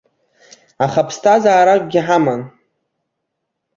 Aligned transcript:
Аха 0.85 1.01
ԥсҭазааракгьы 1.07 2.01
ҳаман. 2.07 2.41